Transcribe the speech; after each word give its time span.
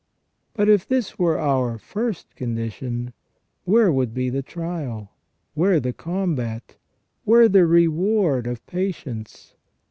But 0.55 0.67
if 0.67 0.87
this 0.87 1.19
were 1.19 1.37
our 1.37 1.77
first 1.77 2.35
condition, 2.35 3.13
where 3.65 3.91
would 3.91 4.15
be 4.15 4.31
the 4.31 4.41
trial? 4.41 5.11
Where 5.53 5.79
the 5.79 5.93
combat? 5.93 6.75
Where 7.23 7.47
the 7.47 7.67
reward 7.67 8.47
of 8.47 8.65
patience 8.65 9.53